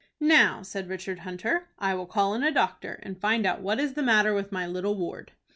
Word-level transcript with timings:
"Now," 0.19 0.63
said 0.63 0.89
Richard 0.89 1.19
Hunter, 1.19 1.67
"I 1.77 1.93
will 1.93 2.07
call 2.07 2.33
in 2.33 2.41
a 2.41 2.51
doctor, 2.51 2.99
and 3.03 3.21
find 3.21 3.45
out 3.45 3.61
what 3.61 3.79
is 3.79 3.93
the 3.93 4.01
matter 4.01 4.33
with 4.33 4.51
my 4.51 4.65
little 4.65 4.95
ward." 4.97 5.33